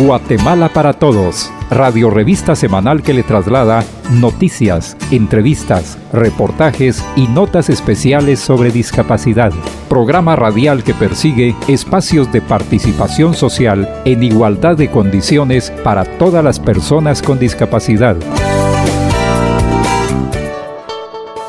[0.00, 8.40] Guatemala para Todos, radio revista semanal que le traslada noticias, entrevistas, reportajes y notas especiales
[8.40, 9.52] sobre discapacidad.
[9.90, 16.58] Programa radial que persigue espacios de participación social en igualdad de condiciones para todas las
[16.58, 18.16] personas con discapacidad.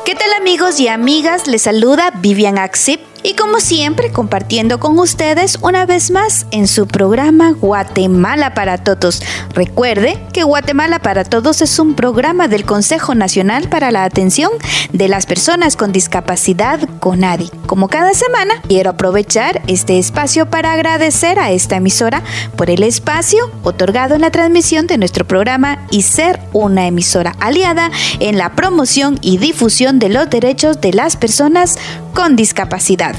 [0.04, 1.46] ¿Qué tal amigos y amigas?
[1.46, 6.86] Les saluda Vivian Axip y como siempre compartiendo con ustedes una vez más en su
[6.86, 9.22] programa Guatemala para Todos.
[9.54, 14.50] Recuerde que Guatemala para Todos es un programa del Consejo Nacional para la Atención
[14.92, 17.50] de las Personas con Discapacidad CONADI.
[17.66, 22.22] Como cada semana, quiero aprovechar este espacio para agradecer a esta emisora
[22.56, 27.90] por el espacio otorgado en la transmisión de nuestro programa y ser una emisora aliada
[28.20, 31.78] en la promoción y difusión de los derechos de las personas
[32.14, 33.11] con discapacidad.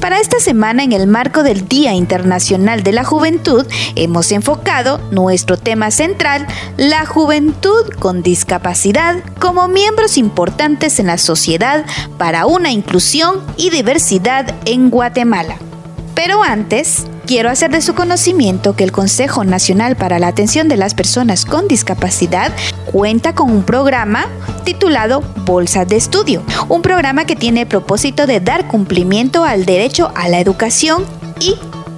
[0.00, 5.56] Para esta semana, en el marco del Día Internacional de la Juventud, hemos enfocado nuestro
[5.56, 11.84] tema central, la juventud con discapacidad, como miembros importantes en la sociedad
[12.18, 15.56] para una inclusión y diversidad en Guatemala.
[16.14, 20.76] Pero antes, quiero hacer de su conocimiento que el Consejo Nacional para la Atención de
[20.76, 22.52] las Personas con Discapacidad
[22.92, 24.26] cuenta con un programa
[24.64, 30.12] titulado Bolsas de Estudio, un programa que tiene el propósito de dar cumplimiento al derecho
[30.14, 31.04] a la educación
[31.40, 31.56] y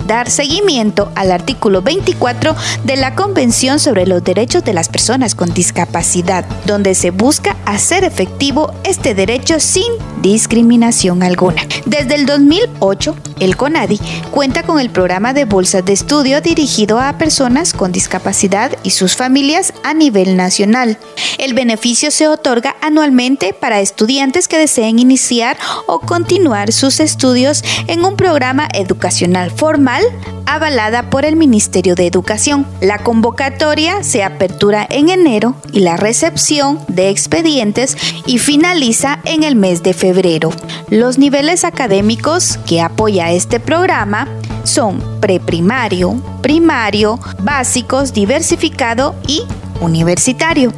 [0.09, 5.55] dar seguimiento al artículo 24 de la Convención sobre los Derechos de las Personas con
[5.55, 9.85] Discapacidad, donde se busca hacer efectivo este derecho sin
[10.23, 11.63] discriminación alguna.
[11.85, 14.01] Desde el 2008, el CONADI
[14.33, 19.15] cuenta con el programa de bolsas de estudio dirigido a personas con discapacidad y sus
[19.15, 20.99] familias a nivel nacional.
[21.37, 28.05] El beneficio se otorga anualmente para estudiantes que deseen iniciar o continuar sus estudios en
[28.07, 29.98] un programa educacional formal
[30.47, 32.67] avalada por el Ministerio de Educación.
[32.81, 37.97] La convocatoria se apertura en enero y la recepción de expedientes
[38.27, 40.51] y finaliza en el mes de febrero.
[40.89, 44.29] Los niveles académicos que apoya este programa
[44.65, 49.43] son preprimario, primario, básicos, diversificado y
[49.81, 50.73] universitario.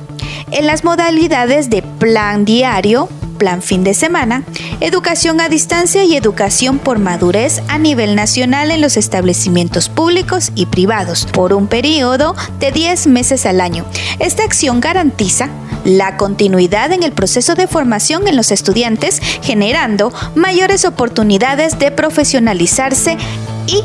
[0.51, 3.09] En las modalidades de plan diario,
[3.41, 4.45] plan fin de semana,
[4.81, 10.67] educación a distancia y educación por madurez a nivel nacional en los establecimientos públicos y
[10.67, 13.87] privados por un periodo de 10 meses al año.
[14.19, 15.49] Esta acción garantiza
[15.85, 23.17] la continuidad en el proceso de formación en los estudiantes, generando mayores oportunidades de profesionalizarse
[23.67, 23.83] y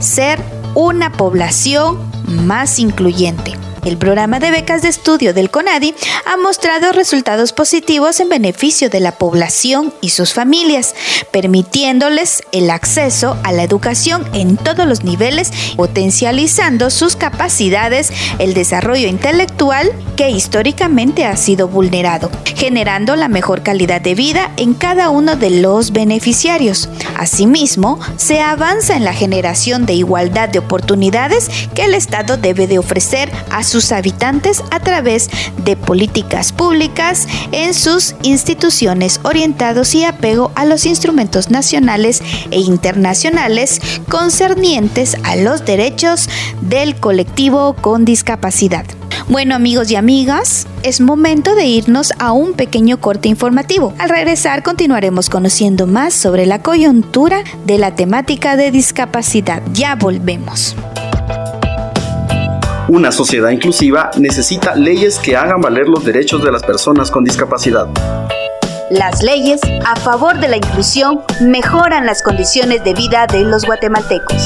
[0.00, 0.42] ser
[0.74, 3.65] una población más incluyente.
[3.86, 8.98] El programa de becas de estudio del CONADI ha mostrado resultados positivos en beneficio de
[8.98, 10.96] la población y sus familias,
[11.30, 19.06] permitiéndoles el acceso a la educación en todos los niveles, potencializando sus capacidades, el desarrollo
[19.06, 25.36] intelectual que históricamente ha sido vulnerado, generando la mejor calidad de vida en cada uno
[25.36, 26.88] de los beneficiarios.
[27.16, 32.80] Asimismo, se avanza en la generación de igualdad de oportunidades que el Estado debe de
[32.80, 35.28] ofrecer a sus sus habitantes a través
[35.62, 43.82] de políticas públicas en sus instituciones orientados y apego a los instrumentos nacionales e internacionales
[44.08, 46.30] concernientes a los derechos
[46.62, 48.86] del colectivo con discapacidad.
[49.28, 53.92] Bueno amigos y amigas, es momento de irnos a un pequeño corte informativo.
[53.98, 59.62] Al regresar continuaremos conociendo más sobre la coyuntura de la temática de discapacidad.
[59.74, 60.74] Ya volvemos.
[62.88, 67.88] Una sociedad inclusiva necesita leyes que hagan valer los derechos de las personas con discapacidad.
[68.90, 74.44] Las leyes a favor de la inclusión mejoran las condiciones de vida de los guatemaltecos.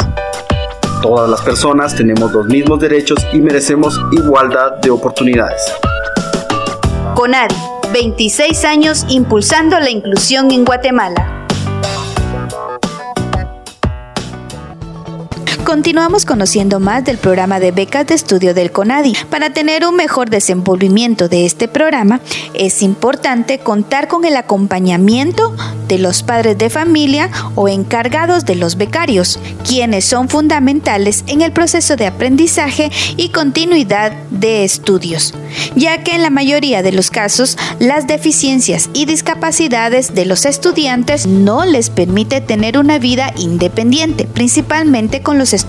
[1.03, 5.61] Todas las personas tenemos los mismos derechos y merecemos igualdad de oportunidades.
[7.15, 7.55] CONADI,
[7.93, 11.40] 26 años impulsando la inclusión en Guatemala.
[15.71, 19.15] Continuamos conociendo más del programa de becas de estudio del CONADI.
[19.31, 22.21] Para tener un mejor desenvolvimiento de este programa,
[22.55, 25.55] es importante contar con el acompañamiento
[25.87, 31.53] de los padres de familia o encargados de los becarios, quienes son fundamentales en el
[31.53, 35.35] proceso de aprendizaje y continuidad de estudios.
[35.75, 41.27] ya que en la mayoría de los casos las deficiencias y discapacidades de los estudiantes
[41.27, 45.60] no les permite tener una vida independiente, principalmente con los estudiantes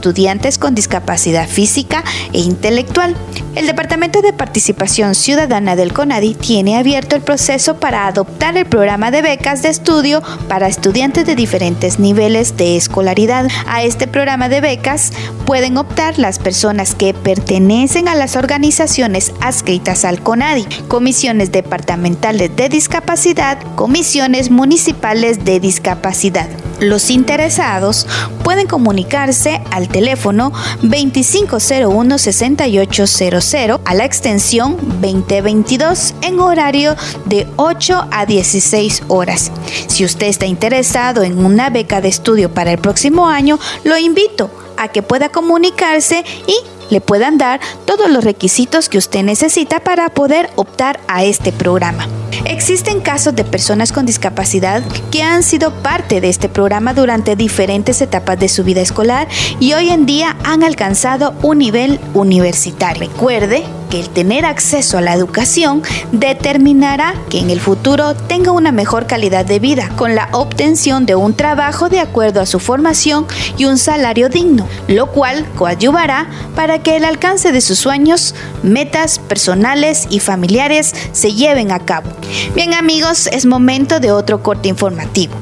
[0.59, 2.03] con discapacidad física
[2.33, 3.15] e intelectual.
[3.55, 9.11] El Departamento de Participación Ciudadana del CONADI tiene abierto el proceso para adoptar el programa
[9.11, 13.47] de becas de estudio para estudiantes de diferentes niveles de escolaridad.
[13.67, 15.11] A este programa de becas
[15.45, 22.69] pueden optar las personas que pertenecen a las organizaciones adscritas al CONADI, comisiones departamentales de
[22.69, 26.47] discapacidad, comisiones municipales de discapacidad.
[26.81, 28.07] Los interesados
[28.43, 30.51] pueden comunicarse al teléfono
[30.81, 36.95] 2501-6800 a la extensión 2022 en horario
[37.25, 39.51] de 8 a 16 horas.
[39.85, 44.49] Si usted está interesado en una beca de estudio para el próximo año, lo invito
[44.75, 46.55] a que pueda comunicarse y
[46.91, 52.07] le puedan dar todos los requisitos que usted necesita para poder optar a este programa.
[52.45, 58.01] Existen casos de personas con discapacidad que han sido parte de este programa durante diferentes
[58.01, 59.27] etapas de su vida escolar
[59.59, 63.09] y hoy en día han alcanzado un nivel universitario.
[63.09, 65.83] Recuerde que el tener acceso a la educación
[66.13, 71.15] determinará que en el futuro tenga una mejor calidad de vida con la obtención de
[71.15, 73.27] un trabajo de acuerdo a su formación
[73.57, 78.33] y un salario digno, lo cual coadyuvará para que el alcance de sus sueños,
[78.63, 82.09] metas personales y familiares se lleven a cabo.
[82.55, 85.33] Bien amigos, es momento de otro corte informativo.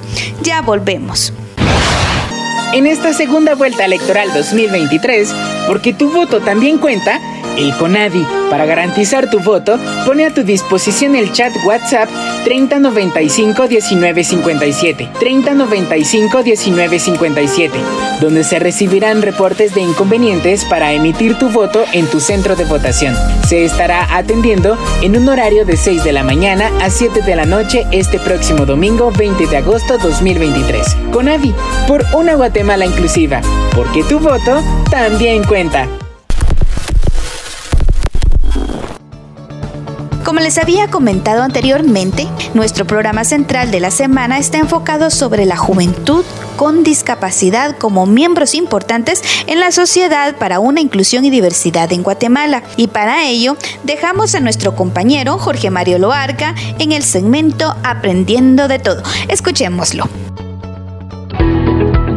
[0.42, 1.34] Ya volvemos.
[2.74, 5.34] En esta segunda vuelta electoral 2023,
[5.68, 7.19] porque tu voto también cuenta,
[7.60, 12.10] el CONADI, para garantizar tu voto, pone a tu disposición el chat WhatsApp
[12.46, 17.80] 3095 1957, 3095 1957,
[18.22, 23.16] donde se recibirán reportes de inconvenientes para emitir tu voto en tu centro de votación.
[23.48, 27.46] Se estará atendiendo en un horario de 6 de la mañana a 7 de la
[27.46, 30.96] noche este próximo domingo 20 de agosto 2023.
[31.12, 31.54] CONADI,
[31.88, 33.42] por una Guatemala inclusiva,
[33.76, 35.88] porque tu voto también cuenta.
[40.30, 45.58] Como les había comentado anteriormente, nuestro programa central de la semana está enfocado sobre la
[45.58, 46.24] juventud
[46.56, 52.62] con discapacidad como miembros importantes en la sociedad para una inclusión y diversidad en Guatemala.
[52.78, 58.78] Y para ello, dejamos a nuestro compañero Jorge Mario Loarca en el segmento Aprendiendo de
[58.78, 59.02] todo.
[59.30, 60.04] Escuchémoslo.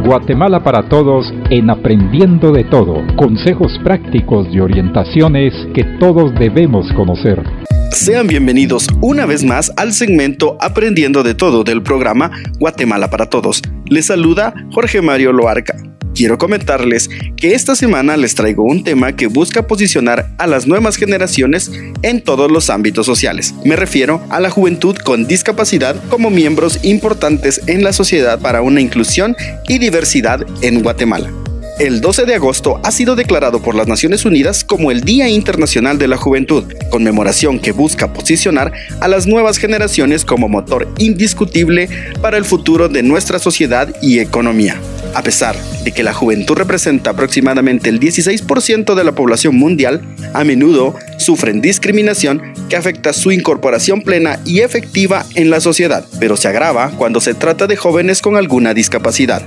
[0.05, 3.01] Guatemala para Todos en Aprendiendo de Todo.
[3.15, 7.62] Consejos prácticos y orientaciones que todos debemos conocer.
[7.93, 13.61] Sean bienvenidos una vez más al segmento Aprendiendo de Todo del programa Guatemala para Todos.
[13.85, 15.75] Les saluda Jorge Mario Loarca.
[16.15, 17.07] Quiero comentarles
[17.37, 22.23] que esta semana les traigo un tema que busca posicionar a las nuevas generaciones en
[22.23, 23.53] todos los ámbitos sociales.
[23.63, 28.81] Me refiero a la juventud con discapacidad como miembros importantes en la sociedad para una
[28.81, 29.35] inclusión
[29.67, 31.31] y diversidad en Guatemala.
[31.79, 35.97] El 12 de agosto ha sido declarado por las Naciones Unidas como el Día Internacional
[35.97, 41.89] de la Juventud, conmemoración que busca posicionar a las nuevas generaciones como motor indiscutible
[42.21, 44.79] para el futuro de nuestra sociedad y economía.
[45.15, 50.01] A pesar de que la juventud representa aproximadamente el 16% de la población mundial,
[50.33, 56.37] a menudo sufren discriminación que afecta su incorporación plena y efectiva en la sociedad, pero
[56.37, 59.43] se agrava cuando se trata de jóvenes con alguna discapacidad.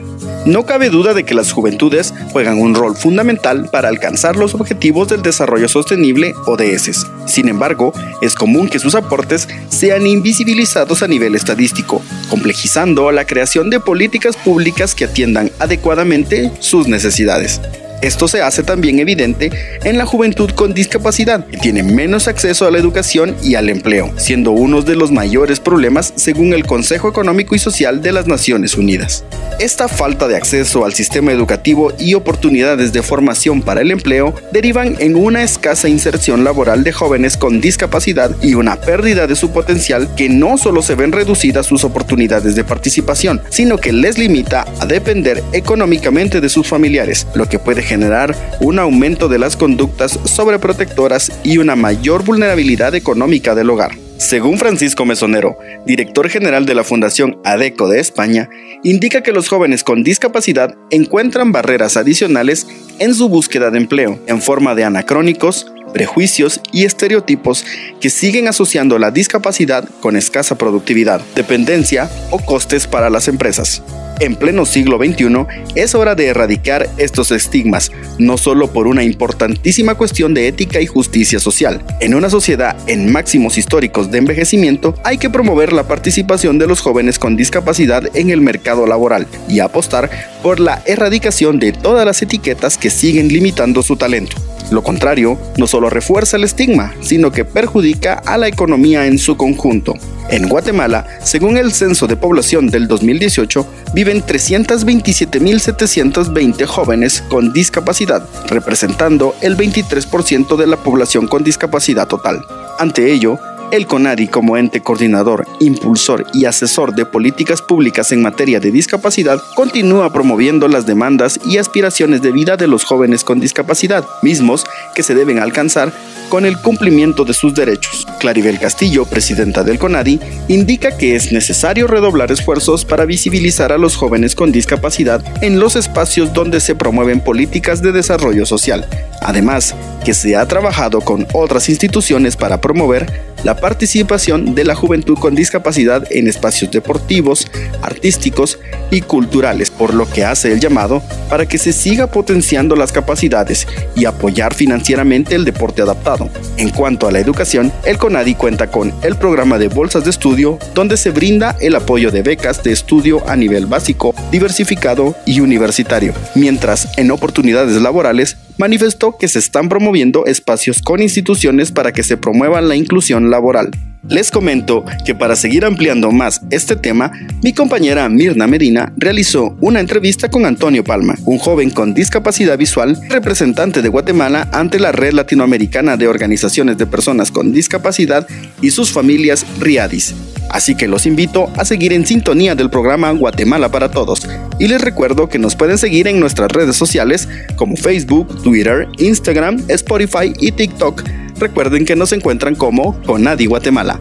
[0.47, 5.09] No cabe duda de que las juventudes juegan un rol fundamental para alcanzar los objetivos
[5.09, 7.05] del desarrollo sostenible ODS.
[7.27, 12.01] Sin embargo, es común que sus aportes sean invisibilizados a nivel estadístico,
[12.31, 17.61] complejizando la creación de políticas públicas que atiendan adecuadamente sus necesidades.
[18.03, 19.51] Esto se hace también evidente
[19.85, 24.13] en la juventud con discapacidad, que tiene menos acceso a la educación y al empleo,
[24.17, 28.77] siendo uno de los mayores problemas según el Consejo Económico y Social de las Naciones
[28.77, 29.25] Unidas.
[29.59, 34.97] Esta falta de acceso al sistema educativo y oportunidades de formación para el empleo derivan
[34.99, 40.15] en una escasa inserción laboral de jóvenes con discapacidad y una pérdida de su potencial
[40.15, 44.87] que no solo se ven reducidas sus oportunidades de participación, sino que les limita a
[44.87, 51.33] depender económicamente de sus familiares, lo que puede generar un aumento de las conductas sobreprotectoras
[51.43, 53.93] y una mayor vulnerabilidad económica del hogar.
[54.19, 58.49] Según Francisco Mesonero, director general de la Fundación ADECO de España,
[58.83, 62.67] indica que los jóvenes con discapacidad encuentran barreras adicionales
[62.99, 67.65] en su búsqueda de empleo, en forma de anacrónicos, prejuicios y estereotipos
[68.03, 73.83] que siguen asociando la discapacidad con escasa productividad, dependencia o costes para las empresas.
[74.21, 79.95] En pleno siglo XXI es hora de erradicar estos estigmas, no solo por una importantísima
[79.95, 81.83] cuestión de ética y justicia social.
[82.01, 86.83] En una sociedad en máximos históricos de envejecimiento hay que promover la participación de los
[86.83, 90.11] jóvenes con discapacidad en el mercado laboral y apostar
[90.43, 94.37] por la erradicación de todas las etiquetas que siguen limitando su talento.
[94.71, 99.37] Lo contrario, no solo refuerza el estigma, sino que perjudica a la economía en su
[99.37, 99.95] conjunto.
[100.29, 109.37] En Guatemala, según el Censo de Población del 2018, viven 327.720 jóvenes con discapacidad, representando
[109.41, 112.45] el 23% de la población con discapacidad total.
[112.79, 113.39] Ante ello,
[113.71, 119.41] el CONADI como ente coordinador, impulsor y asesor de políticas públicas en materia de discapacidad
[119.55, 125.03] continúa promoviendo las demandas y aspiraciones de vida de los jóvenes con discapacidad, mismos que
[125.03, 125.93] se deben alcanzar
[126.29, 128.07] con el cumplimiento de sus derechos.
[128.19, 133.97] Claribel Castillo, presidenta del CONADI, indica que es necesario redoblar esfuerzos para visibilizar a los
[133.97, 138.89] jóvenes con discapacidad en los espacios donde se promueven políticas de desarrollo social.
[139.21, 139.75] Además,
[140.07, 145.35] que se ha trabajado con otras instituciones para promover la participación de la juventud con
[145.35, 147.51] discapacidad en espacios deportivos,
[147.83, 148.61] artísticos
[148.93, 153.67] y culturales, por lo que hace el llamado para que se siga potenciando las capacidades
[153.97, 156.31] y apoyar financieramente el deporte adaptado.
[156.57, 160.61] En cuanto a la educación, el CONADI cuenta con el programa de bolsas de estudio,
[160.73, 166.15] donde se brinda el apoyo de becas de estudio a nivel básico, diversificado y universitario,
[166.37, 172.17] mientras en oportunidades laborales manifestó que se están promoviendo espacios con instituciones para que se
[172.17, 173.71] promueva la inclusión laboral.
[174.09, 177.11] Les comento que para seguir ampliando más este tema,
[177.43, 182.97] mi compañera Mirna Medina realizó una entrevista con Antonio Palma, un joven con discapacidad visual,
[183.09, 188.29] representante de Guatemala ante la Red Latinoamericana de Organizaciones de Personas con Discapacidad
[188.63, 190.15] y sus familias RIADIS.
[190.51, 194.29] Así que los invito a seguir en sintonía del programa Guatemala para Todos.
[194.61, 199.65] Y les recuerdo que nos pueden seguir en nuestras redes sociales como Facebook, Twitter, Instagram,
[199.69, 201.03] Spotify y TikTok
[201.39, 204.01] Recuerden que nos encuentran como Conadi Guatemala.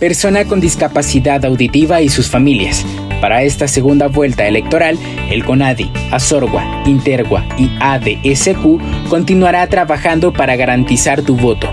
[0.00, 2.84] Persona con discapacidad auditiva y sus familias.
[3.20, 4.96] Para esta segunda vuelta electoral,
[5.30, 11.68] el CONADI, ASORGUA, INTERGUA y ADSQ continuará trabajando para garantizar tu voto.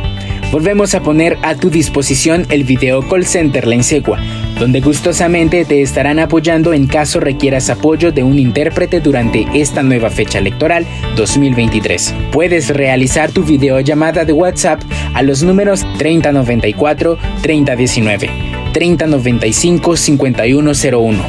[0.51, 4.19] Volvemos a poner a tu disposición el video call center La Insegua,
[4.59, 10.09] donde gustosamente te estarán apoyando en caso requieras apoyo de un intérprete durante esta nueva
[10.09, 10.85] fecha electoral
[11.15, 12.13] 2023.
[12.31, 14.81] Puedes realizar tu videollamada de WhatsApp
[15.13, 18.29] a los números 3094 3019,
[18.73, 21.25] 3095 5101,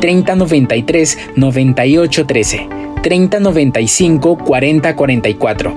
[0.00, 2.68] 3093 9813,
[3.02, 5.74] 3095 4044,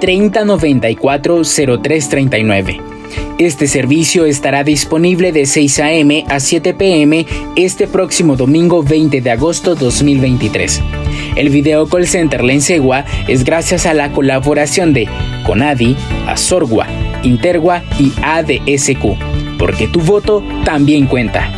[0.00, 2.95] 3094 0339
[3.38, 6.24] este servicio estará disponible de 6 a.m.
[6.28, 7.26] a 7 p.m.
[7.54, 10.82] este próximo domingo 20 de agosto 2023.
[11.36, 15.08] El Video Call Center Lensegua es gracias a la colaboración de
[15.44, 15.96] Conadi,
[16.26, 16.86] Azorgua,
[17.22, 21.50] Intergua y ADSQ, porque tu voto también cuenta.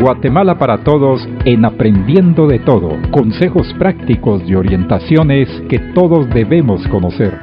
[0.00, 2.96] Guatemala para Todos en Aprendiendo de Todo.
[3.10, 7.38] Consejos prácticos y orientaciones que todos debemos conocer.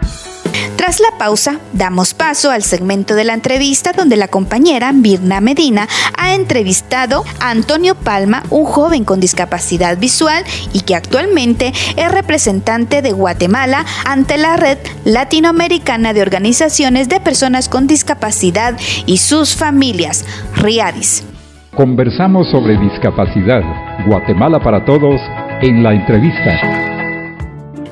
[0.88, 5.86] Tras la pausa, damos paso al segmento de la entrevista donde la compañera Mirna Medina
[6.18, 13.02] ha entrevistado a Antonio Palma, un joven con discapacidad visual y que actualmente es representante
[13.02, 20.24] de Guatemala ante la Red Latinoamericana de Organizaciones de Personas con Discapacidad y sus familias,
[20.56, 21.26] RIADIS.
[21.76, 23.62] Conversamos sobre discapacidad,
[24.08, 25.20] Guatemala para todos,
[25.62, 26.88] en la entrevista.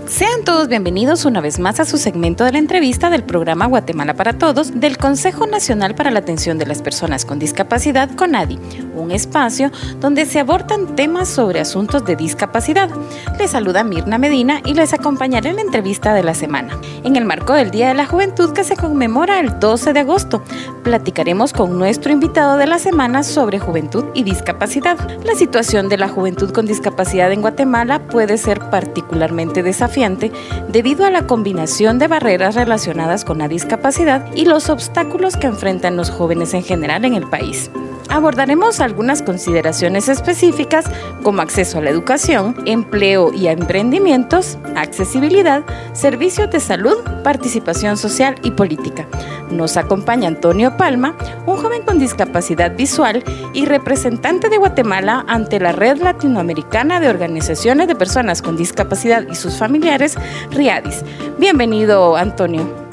[0.07, 4.13] Sean todos bienvenidos una vez más a su segmento de la entrevista del programa Guatemala
[4.13, 8.59] para Todos del Consejo Nacional para la Atención de las Personas con Discapacidad, CONADI,
[8.95, 12.91] un espacio donde se abordan temas sobre asuntos de discapacidad.
[13.39, 16.79] Les saluda Mirna Medina y les acompañaré en la entrevista de la semana.
[17.03, 20.43] En el marco del Día de la Juventud que se conmemora el 12 de agosto,
[20.83, 24.97] platicaremos con nuestro invitado de la semana sobre juventud y discapacidad.
[25.23, 30.34] La situación de la juventud con discapacidad en Guatemala puede ser particularmente desafiante
[30.67, 35.95] debido a la combinación de barreras relacionadas con la discapacidad y los obstáculos que enfrentan
[35.95, 37.71] los jóvenes en general en el país.
[38.09, 40.85] Abordaremos algunas consideraciones específicas
[41.23, 48.51] como acceso a la educación, empleo y emprendimientos, accesibilidad, servicios de salud, participación social y
[48.51, 49.07] política.
[49.51, 55.71] Nos acompaña Antonio Palma, un joven con discapacidad visual y representante de Guatemala ante la
[55.71, 60.15] Red Latinoamericana de Organizaciones de Personas con Discapacidad y sus familiares,
[60.51, 61.03] RIADIS.
[61.37, 62.85] Bienvenido, Antonio.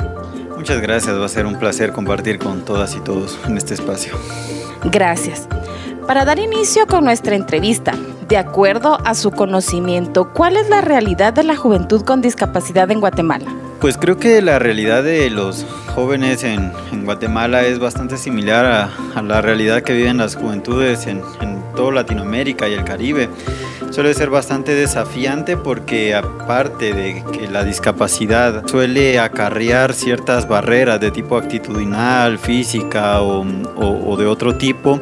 [0.56, 4.14] Muchas gracias, va a ser un placer compartir con todas y todos en este espacio.
[4.84, 5.48] Gracias.
[6.06, 7.94] Para dar inicio con nuestra entrevista,
[8.28, 13.00] de acuerdo a su conocimiento, ¿cuál es la realidad de la juventud con discapacidad en
[13.00, 13.46] Guatemala?
[13.80, 16.72] Pues creo que la realidad de los jóvenes en,
[17.04, 22.68] Guatemala es bastante similar a, la realidad que viven las juventudes en, en toda Latinoamérica
[22.68, 23.28] y el Caribe
[23.92, 31.10] suele ser bastante desafiante porque aparte de que la discapacidad suele acarrear ciertas barreras de
[31.10, 35.00] tipo actitudinal, física o, de otro tipo,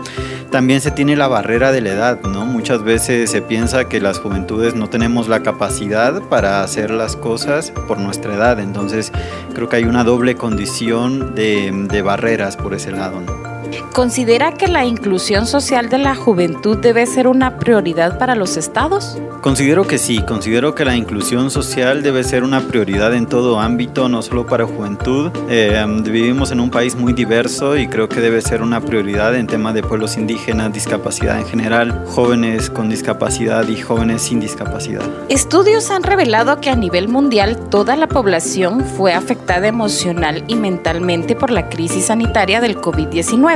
[0.51, 2.45] también se tiene la barrera de la edad, ¿no?
[2.45, 7.73] Muchas veces se piensa que las juventudes no tenemos la capacidad para hacer las cosas
[7.87, 9.13] por nuestra edad, entonces
[9.55, 13.50] creo que hay una doble condición de, barreras por ese lado.
[13.93, 19.19] ¿Considera que la inclusión social de la juventud debe ser una prioridad para los estados?
[19.41, 24.09] Considero que sí, considero que la inclusión social debe ser una prioridad en todo ámbito,
[24.09, 25.31] no solo para juventud.
[25.49, 29.47] Eh, vivimos en un país muy diverso y creo que debe ser una prioridad en
[29.47, 35.03] temas de pueblos indígenas, discapacidad en general, jóvenes con discapacidad y jóvenes sin discapacidad.
[35.29, 41.35] Estudios han revelado que a nivel mundial toda la población fue afectada emocional y mentalmente
[41.35, 42.77] por la crisis sanitaria del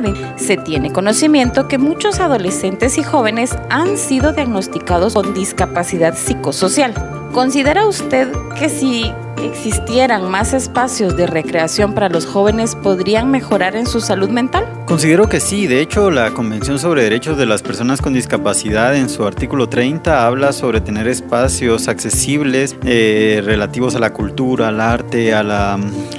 [0.05, 6.95] COVID-19 se tiene conocimiento que muchos adolescentes y jóvenes han sido diagnosticados con discapacidad psicosocial.
[7.33, 13.87] ¿Considera usted que si existieran más espacios de recreación para los jóvenes, podrían mejorar en
[13.87, 14.67] su salud mental?
[14.87, 15.67] Considero que sí.
[15.67, 20.27] De hecho, la Convención sobre Derechos de las Personas con Discapacidad en su artículo 30
[20.27, 25.45] habla sobre tener espacios accesibles eh, relativos a la cultura, al arte, a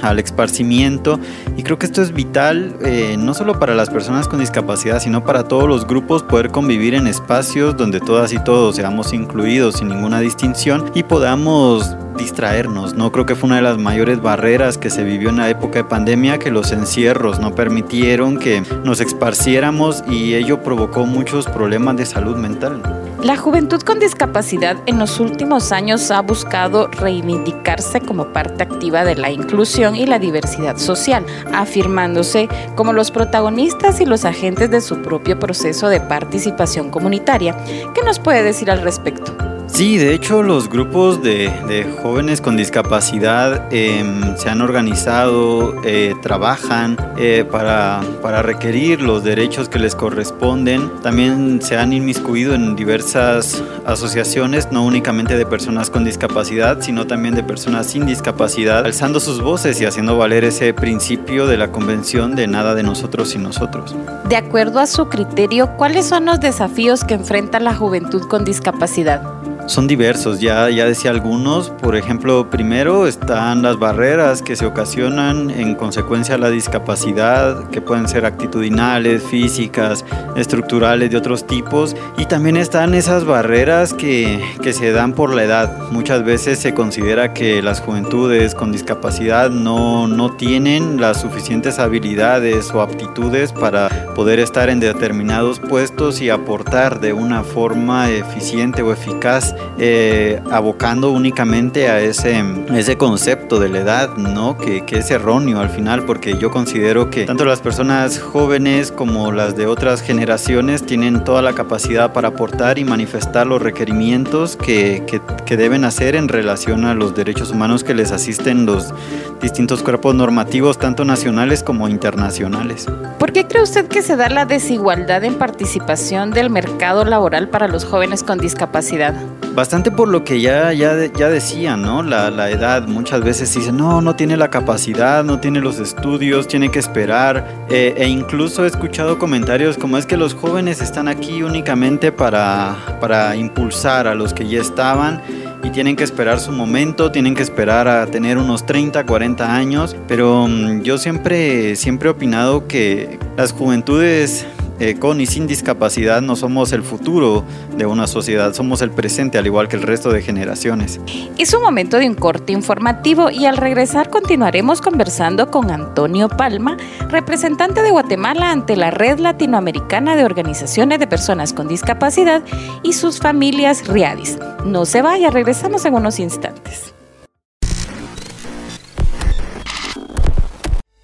[0.02, 1.18] al esparcimiento.
[1.56, 5.24] Y creo que esto es vital eh, no solo para las personas con discapacidad, sino
[5.24, 9.88] para todos los grupos poder convivir en espacios donde todas y todos seamos incluidos sin
[9.88, 13.12] ninguna distinción y podamos distraernos, ¿no?
[13.12, 15.84] Creo que fue una de las mayores barreras que se vivió en la época de
[15.84, 22.06] pandemia, que los encierros no permitieron que nos esparciéramos y ello provocó muchos problemas de
[22.06, 22.82] salud mental.
[23.22, 29.16] La juventud con discapacidad en los últimos años ha buscado reivindicarse como parte activa de
[29.16, 35.02] la inclusión y la diversidad social, afirmándose como los protagonistas y los agentes de su
[35.02, 37.56] propio proceso de participación comunitaria.
[37.94, 39.45] ¿Qué nos puede decir al respecto?
[39.76, 46.96] Sí, de hecho los grupos de, jóvenes con discapacidad em, se han organizado, eh, trabajan
[47.18, 50.90] eh, para, para, requerir los derechos que les corresponden.
[51.02, 57.34] También se han inmiscuido en diversas asociaciones, no únicamente de personas con discapacidad, sino también
[57.34, 62.34] de personas sin discapacidad, alzando sus voces y haciendo valer ese principio de la Convención
[62.34, 63.94] de nada de nosotros sin nosotros.
[64.26, 69.45] De acuerdo a su criterio, ¿cuáles son los desafíos que enfrenta la juventud con discapacidad?
[69.66, 71.70] Son diversos, ya, ya decía algunos.
[71.70, 77.80] Por ejemplo, primero están las barreras que se ocasionan en consecuencia a la discapacidad, que
[77.80, 80.04] pueden ser actitudinales, físicas,
[80.36, 81.96] estructurales de otros tipos.
[82.16, 85.90] Y también están esas barreras que, que se dan por la edad.
[85.90, 92.70] Muchas veces se considera que las juventudes con discapacidad no, no tienen las suficientes habilidades
[92.70, 98.92] o aptitudes para poder estar en determinados puestos y aportar de una forma eficiente o
[98.92, 102.42] eficaz eh, abocando únicamente a ese,
[102.74, 104.56] ese concepto de la edad, ¿no?
[104.56, 109.32] Que, que, es erróneo al final, porque yo considero que tanto las personas jóvenes como
[109.32, 115.02] las de otras generaciones tienen toda la capacidad para aportar y manifestar los requerimientos que,
[115.06, 118.92] que, que deben hacer en relación a los derechos humanos que les asisten los
[119.40, 122.86] distintos cuerpos normativos, tanto nacionales como internacionales.
[123.18, 127.68] ¿Por qué cree usted que se da la desigualdad en participación del mercado laboral para
[127.68, 129.14] los jóvenes con discapacidad?
[129.56, 132.02] Bastante por lo que ya, ya, ya decían, ¿no?
[132.02, 136.46] La, la edad, muchas veces dicen, no, no tiene la capacidad, no tiene los estudios,
[136.46, 137.64] tiene que esperar.
[137.70, 142.76] Eh, e incluso he escuchado comentarios como es que los jóvenes están aquí únicamente para,
[143.00, 145.22] para impulsar a los que ya estaban
[145.64, 149.96] y tienen que esperar su momento, tienen que esperar a tener unos 30, 40 años,
[150.06, 154.46] pero mm, yo siempre, siempre he opinado que las juventudes
[154.78, 157.44] eh, con y sin discapacidad no somos el futuro
[157.76, 161.00] de una sociedad, somos el presente al igual que el resto de generaciones.
[161.38, 166.76] Es un momento de un corte informativo y al regresar continuaremos conversando con Antonio Palma,
[167.08, 172.42] representante de Guatemala ante la Red Latinoamericana de Organizaciones de Personas con Discapacidad
[172.82, 174.38] y sus familias RIADIS.
[174.64, 176.92] No se vaya, regresamos en unos instantes.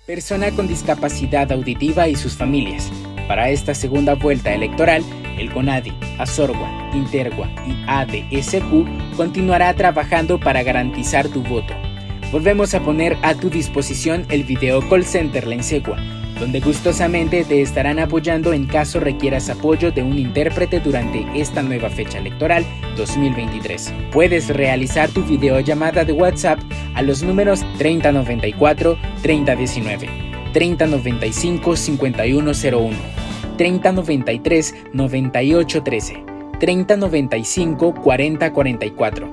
[0.06, 2.90] Persona con discapacidad auditiva y sus familias.
[3.28, 5.02] Para esta segunda vuelta electoral,
[5.38, 11.74] el CONADI, ASORGUA, INTERGUA y ADSQ continuará trabajando para garantizar tu voto.
[12.30, 15.98] Volvemos a poner a tu disposición el video call center La Insegua
[16.42, 21.88] donde gustosamente te estarán apoyando en caso requieras apoyo de un intérprete durante esta nueva
[21.88, 22.64] fecha electoral
[22.96, 23.94] 2023.
[24.10, 26.58] Puedes realizar tu videollamada de WhatsApp
[26.94, 32.96] a los números 3094 3019, 3095 5101,
[33.56, 36.24] 3093 9813,
[36.58, 39.28] 3095 4044,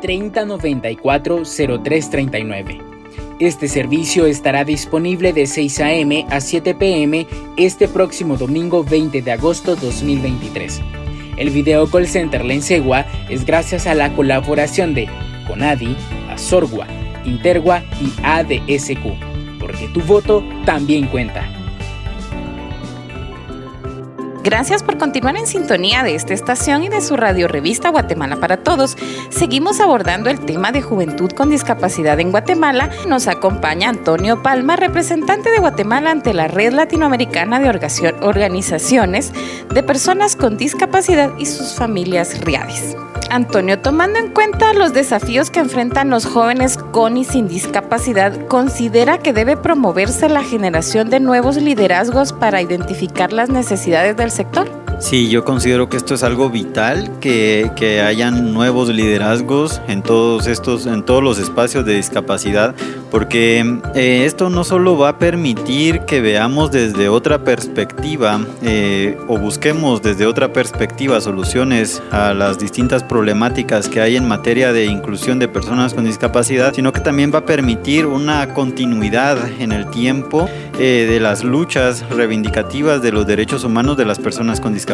[0.00, 2.94] 3094 0339
[3.40, 6.24] este servicio estará disponible de 6 a.m.
[6.30, 7.26] a 7 p.m.
[7.56, 10.80] este próximo domingo 20 de agosto 2023.
[11.36, 15.08] El video call center Lensegua es gracias a la colaboración de
[15.48, 15.96] Conadi,
[16.30, 16.86] Azorgua,
[17.24, 19.33] Intergua y ADSQ,
[19.64, 21.63] porque tu voto también cuenta.
[24.44, 28.58] Gracias por continuar en sintonía de esta estación y de su radio revista Guatemala para
[28.58, 28.94] Todos.
[29.30, 32.90] Seguimos abordando el tema de juventud con discapacidad en Guatemala.
[33.08, 37.70] Nos acompaña Antonio Palma, representante de Guatemala ante la Red Latinoamericana de
[38.20, 39.32] Organizaciones
[39.72, 42.96] de Personas con Discapacidad y sus familias RIADIS.
[43.30, 49.18] Antonio, tomando en cuenta los desafíos que enfrentan los jóvenes con y sin discapacidad, ¿considera
[49.18, 54.83] que debe promoverse la generación de nuevos liderazgos para identificar las necesidades del sector?
[55.04, 60.46] Sí, yo considero que esto es algo vital, que, que, hayan nuevos liderazgos en todos
[60.46, 62.74] estos, en todos los espacios de discapacidad,
[63.10, 69.36] porque eh, esto no solo va a permitir que veamos desde otra perspectiva eh, o
[69.36, 75.38] busquemos desde otra perspectiva soluciones a las distintas problemáticas que hay en materia de inclusión
[75.38, 80.48] de personas con discapacidad, sino que también va a permitir una continuidad en el tiempo
[80.78, 84.93] eh, de las luchas reivindicativas de los derechos humanos de las personas con discapacidad.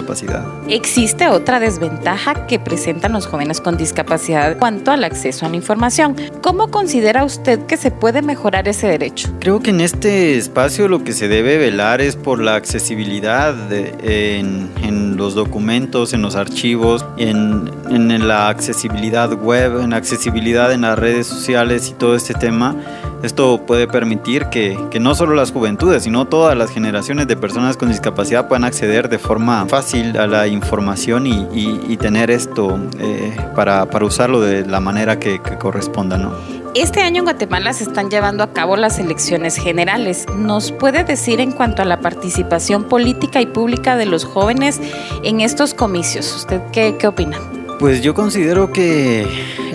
[0.68, 6.16] Existe otra desventaja que presentan los jóvenes con discapacidad cuanto al acceso a la información.
[6.42, 9.28] ¿Cómo considera usted que se puede mejorar ese derecho?
[9.40, 14.70] Creo que en este espacio lo que se debe velar es por la accesibilidad en,
[14.82, 20.98] en, los documentos, en los archivos, en, en la accesibilidad web, en accesibilidad en las
[20.98, 22.76] redes sociales y todo este tema
[23.22, 27.88] esto puede permitir que, no solo las juventudes, sino todas las generaciones de personas con
[27.88, 34.40] discapacidad puedan acceder de forma fácil a la información y, tener esto eh, para, usarlo
[34.40, 36.16] de la manera que, corresponda.
[36.16, 36.32] ¿no?
[36.74, 40.26] Este año en Guatemala se están llevando a cabo las elecciones generales.
[40.34, 44.80] ¿Nos puede decir en cuanto a la participación política y pública de los jóvenes
[45.22, 46.34] en estos comicios?
[46.34, 47.38] ¿Usted qué, qué opina?
[47.80, 49.26] Pues yo considero que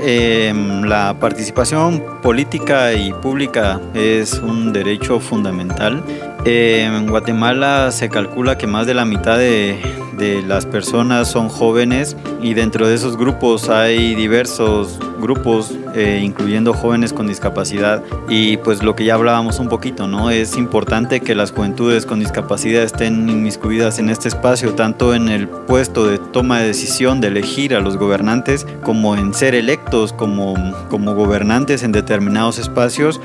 [0.04, 6.04] em, la participación política y pública es un derecho fundamental.
[6.46, 9.82] en Guatemala se calcula que más de la mitad de,
[10.17, 16.73] de las personas son jóvenes y dentro de esos grupos hay diversos grupos, eh, incluyendo
[16.73, 18.04] jóvenes con discapacidad.
[18.30, 20.30] Y pues lo que ya hablábamos un poquito, ¿no?
[20.30, 25.47] Es importante que las juventudes con discapacidad estén inmiscuidas en este espacio, tanto en el
[25.47, 30.56] puesto de toma de decisión de elegir a los gobernantes, como en ser electos como,
[30.89, 33.19] como gobernantes en determinados espacios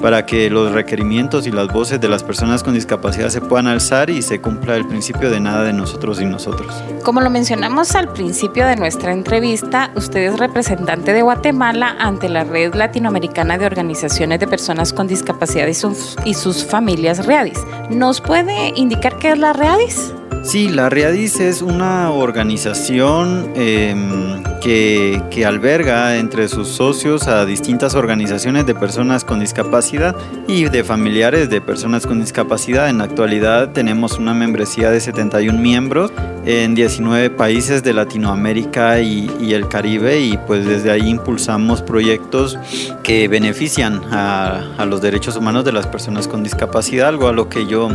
[0.00, 4.10] para que los requerimientos y las voces de las personas con discapacidad se puedan alzar
[4.10, 6.74] y se cumpla el principio de nada de nosotros y nosotros.
[7.02, 12.44] Como lo mencionamos al principio de nuestra entrevista, usted es representante de Guatemala ante la
[12.44, 17.60] Red Latinoamericana de Organizaciones de Personas con Discapacidad y sus, y sus familias READIS.
[17.90, 20.15] ¿Nos puede indicar qué es la READIS?
[20.46, 28.64] Sí, la READIS es una organización em, que, alberga entre sus socios a distintas organizaciones
[28.64, 30.14] de personas con discapacidad
[30.46, 32.88] y de familiares de personas con discapacidad.
[32.88, 36.12] En la actualidad tenemos una membresía de 71 miembros
[36.44, 42.56] en 19 países de Latinoamérica y, y el Caribe y pues desde ahí impulsamos proyectos
[43.02, 47.48] que benefician a, a los derechos humanos de las personas con discapacidad, algo a lo
[47.48, 47.90] que yo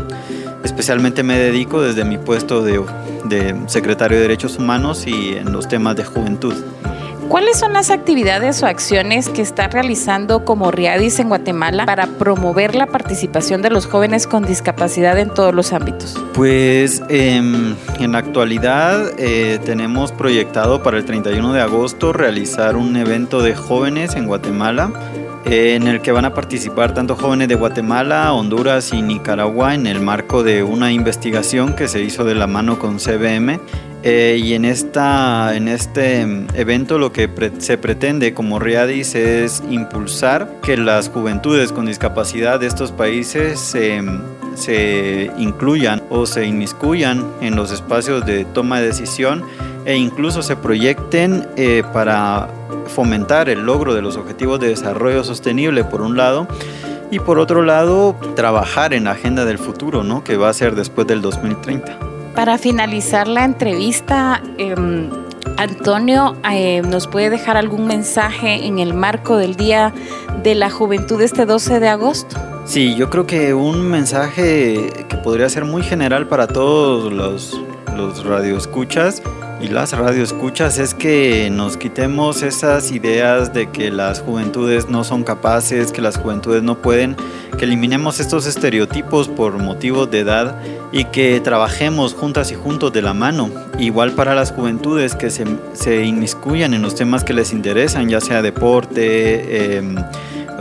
[0.63, 5.95] Especialmente me dedico desde mi puesto de, secretario de Derechos Humanos y en los temas
[5.95, 6.55] de juventud.
[7.27, 12.75] ¿Cuáles son las actividades o acciones que está realizando como RIADIS en Guatemala para promover
[12.75, 16.21] la participación de los jóvenes con discapacidad en todos los ámbitos?
[16.33, 22.97] Pues em, en la actualidad eh, tenemos proyectado para el 31 de agosto realizar un
[22.97, 24.91] evento de jóvenes en Guatemala
[25.45, 30.01] en el que van a participar tanto jóvenes de Guatemala, Honduras y Nicaragua en el
[30.01, 33.59] marco de una investigación que se hizo de la mano con CBM.
[34.03, 36.21] Eh, y en, esta, en este
[36.55, 42.65] evento lo que se pretende como RIADIS es impulsar que las juventudes con discapacidad de
[42.65, 43.75] estos países
[44.55, 49.43] se incluyan o se inmiscuyan en los espacios de toma de decisión
[49.85, 52.47] e incluso se proyecten eh, para
[52.87, 56.47] fomentar el logro de los objetivos de desarrollo sostenible por un lado
[57.09, 60.23] y por otro lado trabajar en la agenda del futuro, ¿no?
[60.23, 61.97] que va a ser después del 2030.
[62.35, 65.09] Para finalizar la entrevista, em,
[65.57, 69.93] Antonio, eh, ¿nos puede dejar algún mensaje en el marco del Día
[70.41, 72.50] de la Juventud este 12 de agosto?
[72.71, 77.59] Sí, yo creo que un mensaje que podría ser muy general para todos los,
[77.97, 79.21] los radioescuchas
[79.59, 85.25] y las radioescuchas es que nos quitemos esas ideas de que las juventudes no son
[85.25, 87.17] capaces, que las juventudes no pueden,
[87.57, 90.57] que eliminemos estos estereotipos por motivos de edad
[90.93, 93.49] y que trabajemos juntas y juntos de la mano.
[93.79, 98.21] Igual para las juventudes que se, se inmiscuyan en los temas que les interesan, ya
[98.21, 99.95] sea deporte, eh,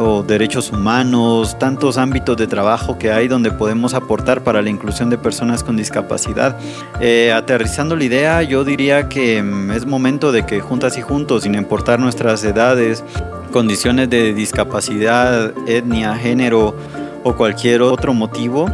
[0.01, 5.11] o derechos humanos, tantos ámbitos de trabajo que hay donde podemos aportar para la inclusión
[5.11, 6.59] de personas con discapacidad.
[7.01, 11.43] Eh, aterrizando la idea, yo diría que mm, es momento de que juntas y juntos,
[11.45, 13.05] sin importar nuestras edades,
[13.53, 16.75] condiciones de discapacidad, etnia, género
[17.23, 18.67] o cualquier otro motivo,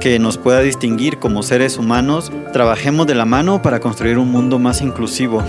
[0.00, 4.58] que nos pueda distinguir como seres humanos, trabajemos de la mano para construir un mundo
[4.58, 5.42] más inclusivo.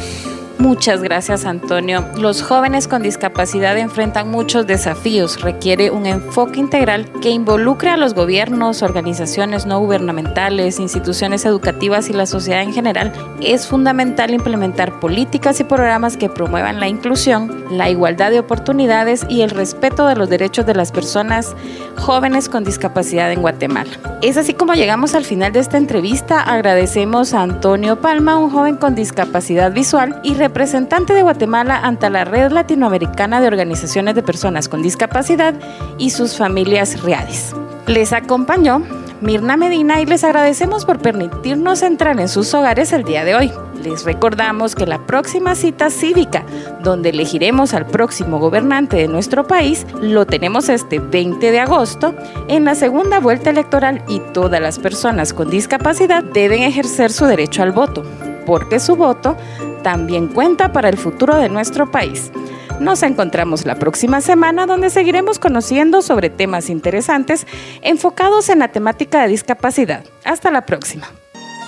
[0.60, 2.06] Muchas gracias Antonio.
[2.16, 5.42] Los jóvenes con discapacidad enfrentan muchos desafíos.
[5.42, 12.14] Requiere un enfoque integral que involucre a los gobiernos, organizaciones no gubernamentales, instituciones educativas y
[12.14, 13.12] la sociedad en general.
[13.42, 19.42] Es fundamental implementar políticas y programas que promuevan la inclusión, la igualdad de oportunidades y
[19.42, 21.56] el respeto de los derechos de las personas
[21.98, 23.92] jóvenes con discapacidad en Guatemala.
[24.22, 26.42] Es así como llegamos al final de esta entrevista.
[26.42, 32.26] Agradecemos a Antonio Palma, un joven con discapacidad visual y representante de Guatemala ante la
[32.26, 35.54] Red Latinoamericana de Organizaciones de Personas con Discapacidad
[35.98, 37.56] y sus familias reales.
[37.88, 38.84] Les acompañó
[39.22, 43.54] Mirna Medina y les agradecemos por permitirnos entrar en sus hogares el día de hoy.
[43.82, 46.44] Les recordamos que la próxima cita cívica,
[46.82, 52.14] donde elegiremos al próximo gobernante de nuestro país, lo tenemos este 20 de agosto
[52.50, 57.64] en la segunda vuelta electoral y todas las personas con discapacidad deben ejercer su derecho
[57.64, 58.04] al voto,
[58.46, 59.38] porque su voto
[59.84, 62.32] también cuenta para el futuro de nuestro país.
[62.80, 67.46] Nos encontramos la próxima semana donde seguiremos conociendo sobre temas interesantes
[67.82, 70.04] enfocados en la temática de discapacidad.
[70.24, 71.08] Hasta la próxima.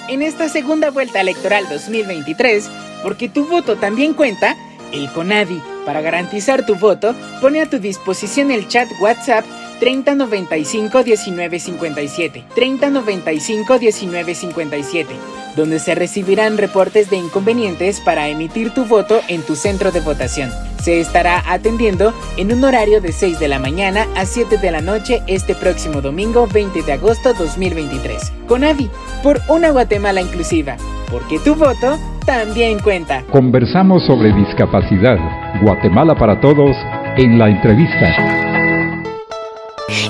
[0.10, 2.70] En esta segunda vuelta electoral 2023,
[3.04, 4.56] porque tu voto también cuenta,
[4.92, 9.46] el CONADI, para garantizar tu voto, pone a tu disposición el chat WhatsApp
[9.80, 12.44] 3095 1957.
[12.56, 15.16] 3095 1957
[15.56, 20.52] donde se recibirán reportes de inconvenientes para emitir tu voto en tu centro de votación.
[20.82, 24.82] Se estará atendiendo en un horario de 6 de la mañana a 7 de la
[24.82, 28.34] noche este próximo domingo 20 de agosto 2023.
[28.48, 28.90] Con Avi,
[29.24, 30.78] por una Guatemala inclusiva,
[31.10, 33.24] porque tu voto también cuenta.
[33.32, 35.18] Conversamos sobre discapacidad.
[35.62, 36.76] Guatemala para todos
[37.18, 38.55] en la entrevista.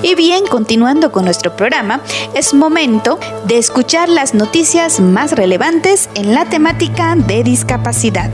[0.02, 2.00] Y bien, continuando con nuestro programa,
[2.34, 8.30] es momento de escuchar las noticias más relevantes en la temática de discapacidad.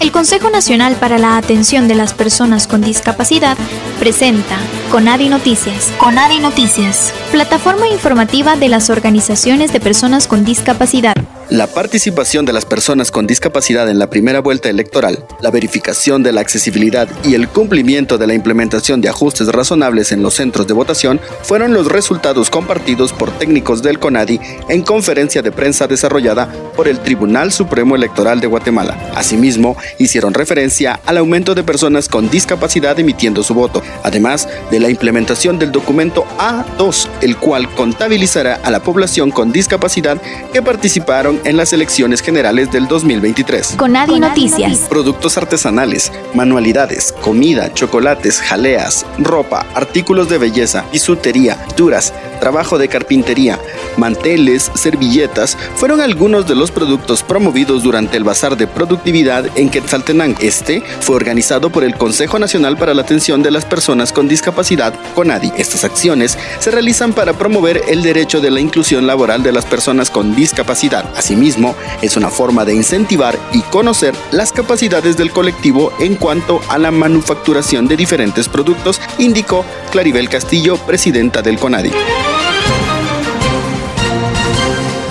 [0.00, 3.56] El Consejo Nacional para la Atención de las Personas con Discapacidad
[3.98, 4.58] presenta
[4.94, 5.92] Conadi Noticias.
[5.98, 11.14] Conadi Noticias, plataforma informativa de las organizaciones de personas con discapacidad.
[11.50, 16.32] La participación de las personas con discapacidad en la primera vuelta electoral, la verificación de
[16.32, 20.72] la accesibilidad y el cumplimiento de la implementación de ajustes razonables en los centros de
[20.72, 26.88] votación fueron los resultados compartidos por técnicos del CONADI en conferencia de prensa desarrollada por
[26.88, 29.12] el Tribunal Supremo Electoral de Guatemala.
[29.14, 34.90] Asimismo, hicieron referencia al aumento de personas con discapacidad emitiendo su voto, además de la
[34.90, 40.20] implementación del documento A2, el cual contabilizará a la población con discapacidad
[40.52, 43.76] que participaron en las elecciones generales del 2023.
[43.78, 44.80] Con Nadie Noticias.
[44.80, 52.12] Productos artesanales, manualidades, comida, chocolates, jaleas, ropa, artículos de belleza, bisutería, duras,
[52.44, 53.58] trabajo de carpintería,
[53.96, 60.36] manteles, servilletas, fueron algunos de los productos promovidos durante el Bazar de Productividad en Quetzaltenango.
[60.42, 64.92] Este fue organizado por el Consejo Nacional para la Atención de las Personas con Discapacidad,
[65.14, 65.52] CONADI.
[65.56, 70.10] Estas acciones se realizan para promover el derecho de la inclusión laboral de las personas
[70.10, 71.10] con discapacidad.
[71.16, 76.76] Asimismo, es una forma de incentivar y conocer las capacidades del colectivo en cuanto a
[76.76, 82.33] la manufacturación de diferentes productos, indicó Claribel Castillo, presidenta del CONADI.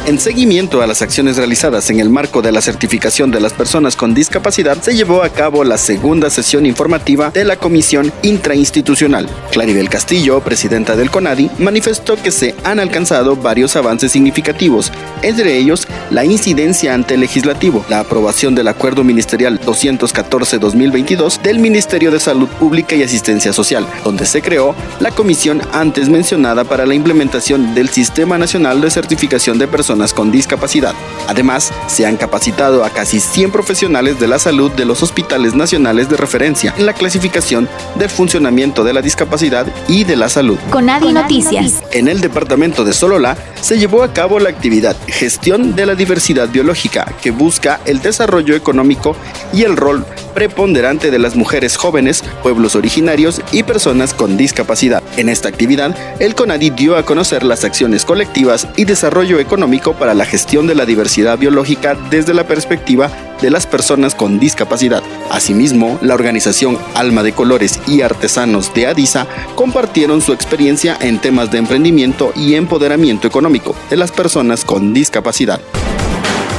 [0.06, 3.96] En seguimiento a las acciones realizadas en el marco de la certificación de las personas
[3.96, 9.30] con discapacidad, se llevó a cabo la segunda sesión informativa de la Comisión Intrainstitucional.
[9.54, 15.88] Claribel Castillo, presidenta del CONADI, manifestó que se han alcanzado varios avances significativos, entre ellos
[16.12, 22.50] la incidencia ante el legislativo, la aprobación del Acuerdo Ministerial 214-2022 del Ministerio de Salud
[22.50, 27.88] Pública y Asistencia Social, donde se creó la comisión antes mencionada para la implementación del
[27.88, 30.95] Sistema Nacional de Certificación de Personas con discapacidad.
[31.27, 36.10] Además, se han capacitado a casi 100 profesionales de la salud de los hospitales nacionales
[36.10, 40.58] de referencia en la clasificación del funcionamiento de la discapacidad y de la salud.
[40.71, 41.84] Conadi Noticias.
[41.91, 46.49] En el departamento de Solola se llevó a cabo la actividad Gestión de la Diversidad
[46.49, 49.15] Biológica, que busca el desarrollo económico
[49.53, 55.03] y el rol preponderante de las mujeres jóvenes, pueblos originarios y personas con discapacidad.
[55.17, 60.13] En esta actividad, el CONADI dio a conocer las acciones colectivas y desarrollo económico para
[60.13, 65.04] la gestión de la diversidad biológica desde la perspectiva de las personas con discapacidad.
[65.30, 71.52] Asimismo, la organización Alma de Colores y Artesanos de Adisa compartieron su experiencia en temas
[71.52, 75.60] de emprendimiento y empoderamiento económico de las personas con discapacidad.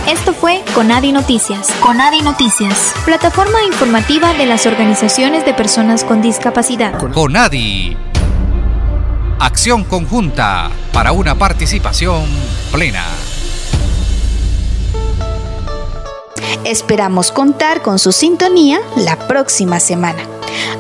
[0.07, 1.69] Esto fue Conadi Noticias.
[1.81, 6.99] Conadi Noticias, plataforma informativa de las organizaciones de personas con discapacidad.
[7.13, 7.97] Conadi
[9.45, 12.25] Acción conjunta para una participación
[12.75, 13.05] plena.
[16.65, 20.19] Esperamos contar con su sintonía la próxima semana.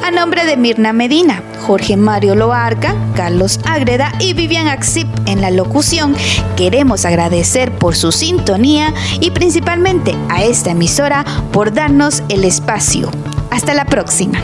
[0.04, 5.52] A nombre de Mirna Medina, Jorge Mario Loarca, Carlos Ágreda y Vivian Axip en la
[5.52, 6.16] locución,
[6.56, 13.08] queremos agradecer por su sintonía y principalmente a esta emisora por darnos el espacio.
[13.52, 14.40] Hasta la próxima.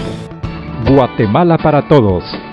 [0.89, 2.23] Guatemala para Todos,